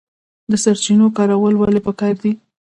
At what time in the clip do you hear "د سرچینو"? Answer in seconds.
0.51-1.07